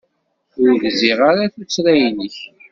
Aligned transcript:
Ur 0.63 0.71
gziɣ 0.83 1.19
ara 1.29 1.53
tuttra-nnek. 1.53 2.37